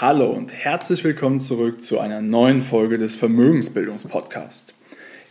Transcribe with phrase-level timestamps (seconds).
[0.00, 4.72] Hallo und herzlich willkommen zurück zu einer neuen Folge des Vermögensbildungspodcasts.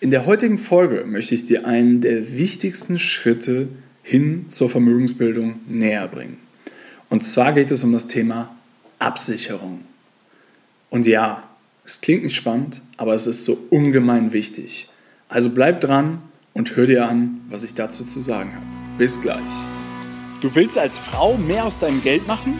[0.01, 3.69] In der heutigen Folge möchte ich dir einen der wichtigsten Schritte
[4.03, 6.37] hin zur Vermögensbildung näher bringen.
[7.09, 8.57] Und zwar geht es um das Thema
[8.99, 9.85] Absicherung.
[10.89, 11.43] Und ja,
[11.85, 14.89] es klingt nicht spannend, aber es ist so ungemein wichtig.
[15.29, 16.21] Also bleib dran
[16.53, 18.65] und hör dir an, was ich dazu zu sagen habe.
[18.97, 19.39] Bis gleich.
[20.41, 22.59] Du willst als Frau mehr aus deinem Geld machen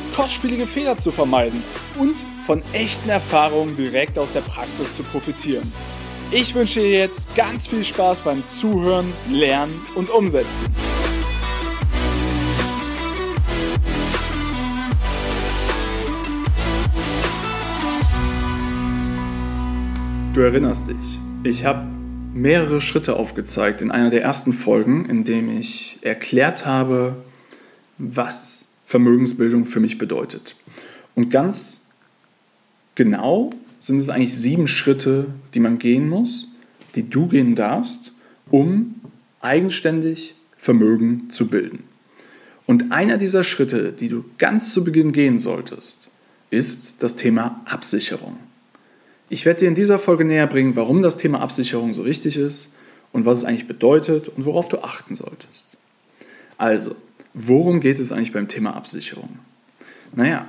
[0.15, 1.63] kostspielige Fehler zu vermeiden
[1.97, 2.15] und
[2.45, 5.71] von echten Erfahrungen direkt aus der Praxis zu profitieren.
[6.31, 10.47] Ich wünsche dir jetzt ganz viel Spaß beim Zuhören, Lernen und Umsetzen.
[20.33, 21.85] Du erinnerst dich, ich habe
[22.33, 27.17] mehrere Schritte aufgezeigt in einer der ersten Folgen, in dem ich erklärt habe,
[27.97, 30.57] was Vermögensbildung für mich bedeutet.
[31.15, 31.85] Und ganz
[32.95, 36.49] genau sind es eigentlich sieben Schritte, die man gehen muss,
[36.95, 38.11] die du gehen darfst,
[38.49, 38.95] um
[39.39, 41.83] eigenständig Vermögen zu bilden.
[42.65, 46.11] Und einer dieser Schritte, die du ganz zu Beginn gehen solltest,
[46.49, 48.35] ist das Thema Absicherung.
[49.29, 52.75] Ich werde dir in dieser Folge näher bringen, warum das Thema Absicherung so wichtig ist
[53.13, 55.77] und was es eigentlich bedeutet und worauf du achten solltest.
[56.57, 56.95] Also,
[57.33, 59.39] worum geht es eigentlich beim Thema Absicherung?
[60.15, 60.45] Naja,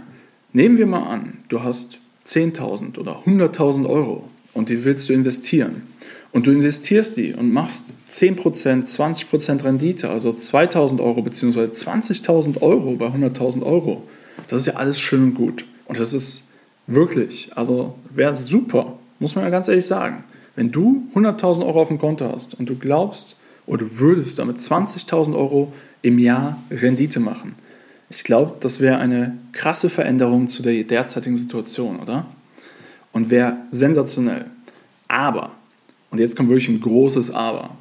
[0.53, 5.83] nehmen wir mal an, du hast 10.000 oder 100.000 Euro und die willst du investieren.
[6.33, 11.65] Und du investierst die und machst 10%, 20% Rendite, also 2.000 Euro bzw.
[11.65, 14.03] 20.000 Euro bei 100.000 Euro.
[14.49, 15.65] Das ist ja alles schön und gut.
[15.87, 16.45] Und das ist
[16.87, 17.51] Wirklich.
[17.55, 20.25] Also wäre super, muss man ja ganz ehrlich sagen.
[20.57, 23.37] Wenn du 100.000 Euro auf dem Konto hast und du glaubst
[23.67, 27.55] oder du würdest damit 20.000 Euro im Jahr Rendite machen,
[28.11, 32.27] ich glaube, das wäre eine krasse Veränderung zu der derzeitigen Situation, oder?
[33.13, 34.47] Und wäre sensationell.
[35.09, 35.53] Aber,
[36.11, 37.77] und jetzt kommt wirklich ein großes Aber,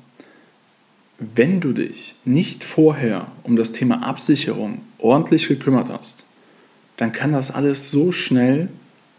[1.19, 6.23] wenn du dich nicht vorher um das Thema Absicherung ordentlich gekümmert hast,
[6.97, 8.69] dann kann das alles so schnell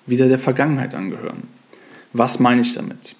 [0.07, 1.43] wieder der Vergangenheit angehören.
[2.13, 3.17] Was meine ich damit?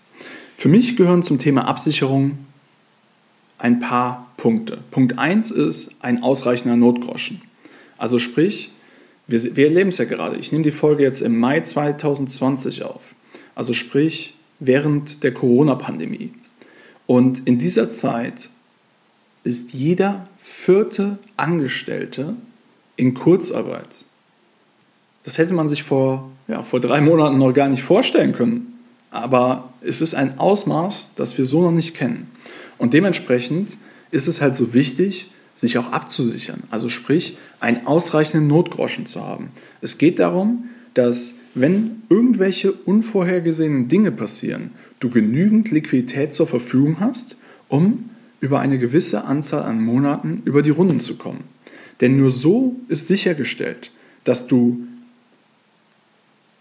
[0.57, 2.39] Für mich gehören zum Thema Absicherung
[3.63, 4.79] ein paar Punkte.
[4.91, 7.41] Punkt 1 ist ein ausreichender Notgroschen.
[7.97, 8.73] Also sprich,
[9.29, 10.37] wir, wir erleben es ja gerade.
[10.37, 13.03] Ich nehme die Folge jetzt im Mai 2020 auf.
[13.55, 16.33] Also sprich, während der Corona-Pandemie.
[17.07, 18.49] Und in dieser Zeit
[19.45, 22.35] ist jeder vierte Angestellte
[22.97, 24.05] in Kurzarbeit.
[25.23, 28.72] Das hätte man sich vor, ja, vor drei Monaten noch gar nicht vorstellen können.
[29.13, 32.29] Aber es ist ein Ausmaß, das wir so noch nicht kennen.
[32.79, 33.77] Und dementsprechend
[34.11, 36.63] ist es halt so wichtig, sich auch abzusichern.
[36.71, 39.51] Also sprich, einen ausreichenden Notgroschen zu haben.
[39.83, 47.37] Es geht darum, dass wenn irgendwelche unvorhergesehenen Dinge passieren, du genügend Liquidität zur Verfügung hast,
[47.69, 48.09] um
[48.41, 51.45] über eine gewisse Anzahl an Monaten über die Runden zu kommen.
[52.01, 53.91] Denn nur so ist sichergestellt,
[54.25, 54.87] dass du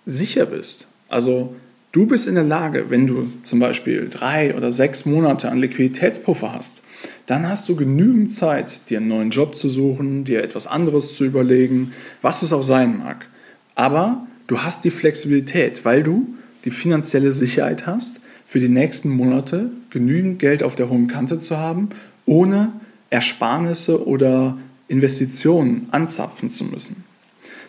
[0.05, 0.87] sicher bist.
[1.07, 1.55] Also
[1.91, 6.53] du bist in der Lage, wenn du zum Beispiel drei oder sechs Monate an Liquiditätspuffer
[6.53, 6.81] hast,
[7.25, 11.25] dann hast du genügend Zeit, dir einen neuen Job zu suchen, dir etwas anderes zu
[11.25, 13.27] überlegen, was es auch sein mag.
[13.75, 16.35] Aber du hast die Flexibilität, weil du
[16.65, 21.57] die finanzielle Sicherheit hast, für die nächsten Monate genügend Geld auf der hohen Kante zu
[21.57, 21.89] haben,
[22.25, 22.73] ohne
[23.09, 27.05] Ersparnisse oder Investitionen anzapfen zu müssen.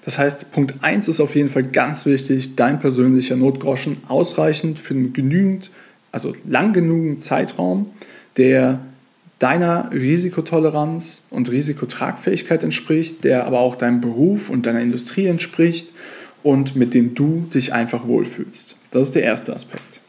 [0.05, 4.95] Das heißt, Punkt 1 ist auf jeden Fall ganz wichtig, dein persönlicher Notgroschen ausreichend für
[4.95, 5.71] einen genügend,
[6.11, 7.91] also lang genügend Zeitraum,
[8.37, 8.81] der
[9.39, 15.89] deiner Risikotoleranz und Risikotragfähigkeit entspricht, der aber auch deinem Beruf und deiner Industrie entspricht
[16.43, 18.77] und mit dem du dich einfach wohlfühlst.
[18.91, 20.01] Das ist der erste Aspekt.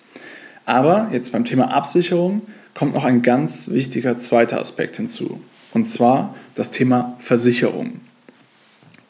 [0.66, 2.44] Aber jetzt beim Thema Absicherung
[2.74, 5.42] kommt noch ein ganz wichtiger zweiter Aspekt hinzu.
[5.74, 8.02] Und zwar das Thema Versicherung.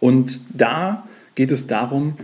[0.03, 2.15] Und da geht es darum,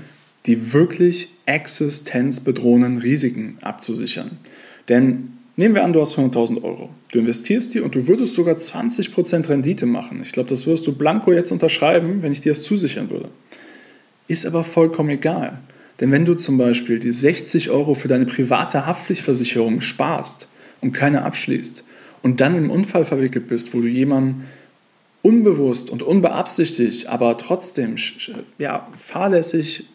[0.45, 4.31] die wirklich existenzbedrohenden Risiken abzusichern.
[4.89, 6.89] Denn nehmen wir an, du hast 100.000 Euro.
[7.13, 10.19] Du investierst die und du würdest sogar 20% Rendite machen.
[10.21, 13.29] Ich glaube, das wirst du blanko jetzt unterschreiben, wenn ich dir das zusichern würde.
[14.27, 15.57] ist aber vollkommen egal.
[16.01, 20.49] Denn wenn du zum Beispiel die 60 Euro für deine private Haftpflichtversicherung sparst
[20.81, 21.85] und keine abschließt
[22.23, 24.47] und dann im Unfall verwickelt bist, wo du jemanden
[25.21, 27.95] unbewusst und unbeabsichtigt, aber trotzdem
[28.57, 29.85] ja, fahrlässig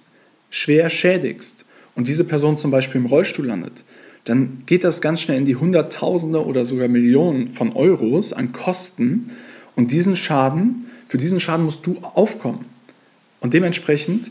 [0.50, 3.84] schwer schädigst und diese Person zum Beispiel im Rollstuhl landet,
[4.24, 9.30] dann geht das ganz schnell in die Hunderttausende oder sogar Millionen von Euros an Kosten
[9.76, 12.64] und diesen Schaden, für diesen Schaden musst du aufkommen.
[13.40, 14.30] Und dementsprechend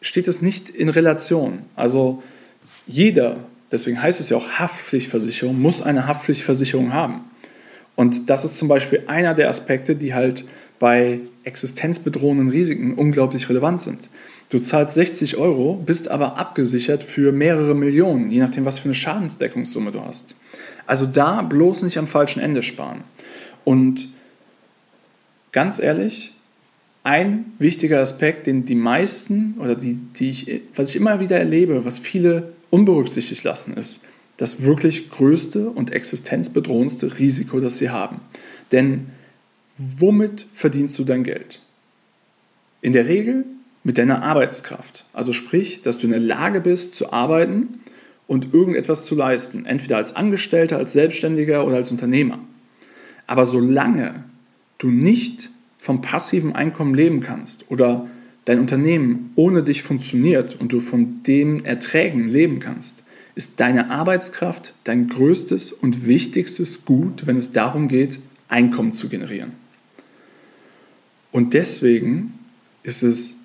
[0.00, 1.60] steht es nicht in Relation.
[1.76, 2.22] Also
[2.86, 3.36] jeder,
[3.70, 7.20] deswegen heißt es ja auch Haftpflichtversicherung, muss eine Haftpflichtversicherung haben.
[7.98, 10.44] Und das ist zum Beispiel einer der Aspekte, die halt
[10.78, 14.08] bei existenzbedrohenden Risiken unglaublich relevant sind.
[14.50, 18.94] Du zahlst 60 Euro, bist aber abgesichert für mehrere Millionen, je nachdem, was für eine
[18.94, 20.36] Schadensdeckungssumme du hast.
[20.86, 23.02] Also da bloß nicht am falschen Ende sparen.
[23.64, 24.06] Und
[25.50, 26.34] ganz ehrlich,
[27.02, 31.84] ein wichtiger Aspekt, den die meisten oder die, die ich, was ich immer wieder erlebe,
[31.84, 34.06] was viele unberücksichtigt lassen, ist
[34.38, 38.20] das wirklich größte und existenzbedrohendste Risiko, das sie haben.
[38.72, 39.08] Denn
[39.76, 41.60] womit verdienst du dein Geld?
[42.80, 43.44] In der Regel
[43.84, 45.04] mit deiner Arbeitskraft.
[45.12, 47.80] Also sprich, dass du in der Lage bist zu arbeiten
[48.26, 52.38] und irgendetwas zu leisten, entweder als Angestellter, als Selbstständiger oder als Unternehmer.
[53.26, 54.24] Aber solange
[54.78, 58.08] du nicht vom passiven Einkommen leben kannst oder
[58.44, 63.02] dein Unternehmen ohne dich funktioniert und du von den Erträgen leben kannst,
[63.38, 68.18] ist deine Arbeitskraft dein größtes und wichtigstes Gut, wenn es darum geht,
[68.48, 69.52] Einkommen zu generieren.
[71.30, 72.36] Und deswegen
[72.82, 73.36] ist es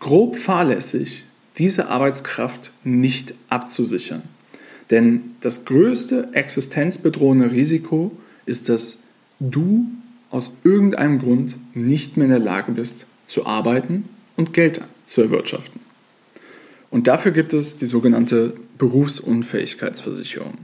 [0.00, 1.22] grob fahrlässig,
[1.56, 4.24] diese Arbeitskraft nicht abzusichern.
[4.90, 8.10] Denn das größte existenzbedrohende Risiko
[8.44, 9.04] ist, dass
[9.38, 9.86] du
[10.30, 15.83] aus irgendeinem Grund nicht mehr in der Lage bist zu arbeiten und Geld zu erwirtschaften.
[16.94, 20.58] Und dafür gibt es die sogenannte Berufsunfähigkeitsversicherung.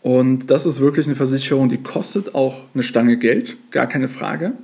[0.00, 4.54] Und das ist wirklich eine Versicherung, die kostet auch eine Stange Geld, gar keine Frage.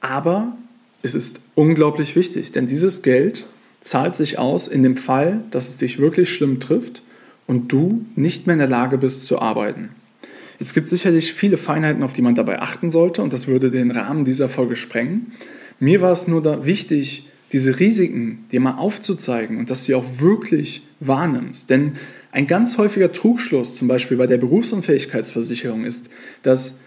[0.00, 0.56] Aber
[1.02, 3.44] es ist unglaublich wichtig, denn dieses Geld
[3.80, 7.02] zahlt sich aus in dem Fall, dass es dich wirklich schlimm trifft
[7.48, 9.88] und du nicht mehr in der Lage bist zu arbeiten.
[10.60, 13.72] Jetzt gibt es sicherlich viele Feinheiten, auf die man dabei achten sollte und das würde
[13.72, 15.32] den Rahmen dieser Folge sprengen.
[15.80, 20.04] Mir war es nur wichtig, diese Risiken dir mal aufzuzeigen und dass du sie auch
[20.18, 21.70] wirklich wahrnimmst.
[21.70, 21.92] Denn
[22.32, 26.10] ein ganz häufiger Trugschluss, zum Beispiel bei der Berufsunfähigkeitsversicherung, ist,
[26.42, 26.80] dass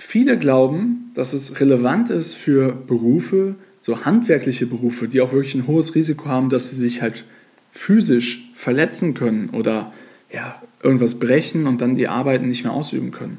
[0.00, 5.66] Viele glauben, dass es relevant ist für Berufe, so handwerkliche Berufe, die auch wirklich ein
[5.66, 7.24] hohes Risiko haben, dass sie sich halt
[7.70, 9.92] physisch verletzen können oder
[10.32, 13.38] ja, irgendwas brechen und dann die Arbeiten nicht mehr ausüben können.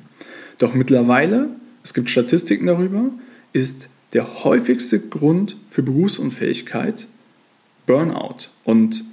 [0.59, 1.49] Doch mittlerweile,
[1.83, 3.09] es gibt Statistiken darüber,
[3.53, 7.07] ist der häufigste Grund für Berufsunfähigkeit
[7.85, 9.03] Burnout und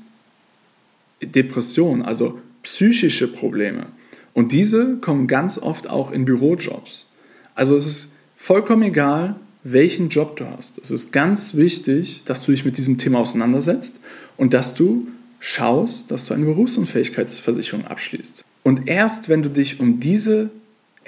[1.23, 3.87] Depression, also psychische Probleme.
[4.35, 7.13] Und diese kommen ganz oft auch in Bürojobs.
[7.55, 10.79] Also es ist vollkommen egal, welchen Job du hast.
[10.79, 13.99] Es ist ganz wichtig, dass du dich mit diesem Thema auseinandersetzt
[14.37, 15.09] und dass du
[15.41, 18.45] schaust, dass du eine Berufsunfähigkeitsversicherung abschließt.
[18.63, 20.51] Und erst wenn du dich um diese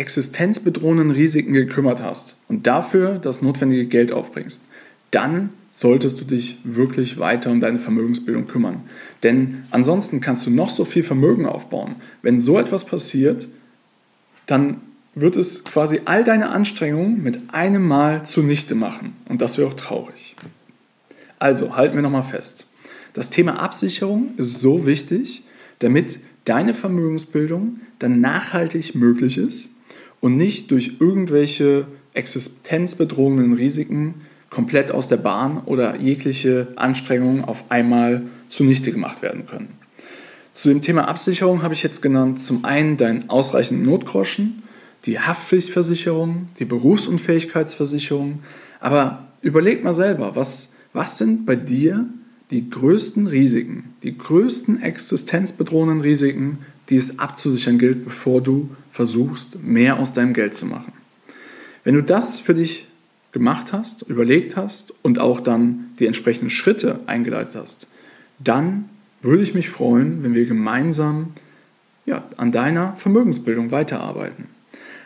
[0.00, 4.64] existenzbedrohenden Risiken gekümmert hast und dafür das notwendige Geld aufbringst,
[5.10, 8.82] dann solltest du dich wirklich weiter um deine Vermögensbildung kümmern.
[9.22, 11.96] Denn ansonsten kannst du noch so viel Vermögen aufbauen.
[12.22, 13.48] Wenn so etwas passiert,
[14.46, 14.80] dann
[15.14, 19.14] wird es quasi all deine Anstrengungen mit einem Mal zunichte machen.
[19.28, 20.34] Und das wäre auch traurig.
[21.38, 22.66] Also halten wir nochmal fest.
[23.12, 25.42] Das Thema Absicherung ist so wichtig,
[25.80, 29.70] damit deine Vermögensbildung dann nachhaltig möglich ist
[30.20, 34.14] und nicht durch irgendwelche existenzbedrohenden Risiken
[34.50, 39.68] komplett aus der Bahn oder jegliche Anstrengungen auf einmal zunichte gemacht werden können.
[40.52, 44.64] Zu dem Thema Absicherung habe ich jetzt genannt zum einen deinen ausreichenden Notgroschen,
[45.06, 48.40] die Haftpflichtversicherung, die Berufsunfähigkeitsversicherung.
[48.80, 52.06] Aber überleg mal selber, was, was sind bei dir
[52.50, 59.98] die größten Risiken, die größten existenzbedrohenden Risiken, die es abzusichern gilt, bevor du versuchst, mehr
[59.98, 60.92] aus deinem Geld zu machen.
[61.84, 62.86] Wenn du das für dich
[63.32, 67.86] gemacht hast, überlegt hast und auch dann die entsprechenden Schritte eingeleitet hast,
[68.38, 68.86] dann
[69.22, 71.28] würde ich mich freuen, wenn wir gemeinsam
[72.06, 74.46] ja, an deiner Vermögensbildung weiterarbeiten.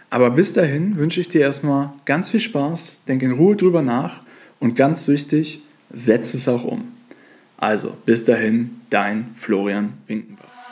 [0.09, 4.23] Aber bis dahin wünsche ich dir erstmal ganz viel Spaß, denk in Ruhe drüber nach
[4.61, 5.61] und ganz wichtig,
[5.93, 6.94] setz es auch um.
[7.65, 10.64] Also, bis dahin, dein Florian Winkenbach.